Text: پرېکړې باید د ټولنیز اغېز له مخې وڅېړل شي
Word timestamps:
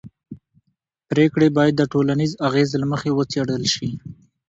پرېکړې 1.09 1.47
باید 1.57 1.73
د 1.77 1.83
ټولنیز 1.93 2.31
اغېز 2.47 2.69
له 2.81 2.85
مخې 2.91 3.11
وڅېړل 3.17 3.63
شي 3.73 3.89